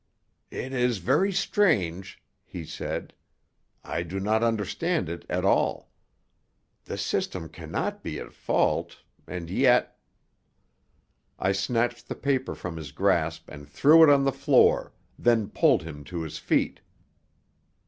[0.49, 3.13] "It is very strange," he said.
[3.83, 5.91] "I do not understand it at all.
[6.85, 9.99] The system cannot be at fault; and yet"
[11.39, 15.83] I snatched the paper from his grasp and threw it on the floor, then pulled
[15.83, 16.79] him to his feet.